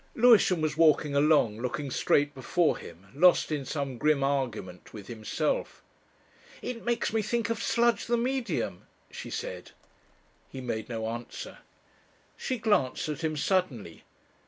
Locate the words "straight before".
1.91-2.75